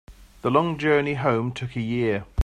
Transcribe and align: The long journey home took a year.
The 0.41 0.49
long 0.49 0.79
journey 0.79 1.13
home 1.13 1.51
took 1.51 1.75
a 1.75 1.79
year. 1.79 2.25